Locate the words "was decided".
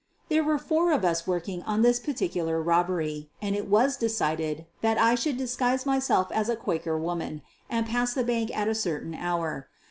3.67-4.65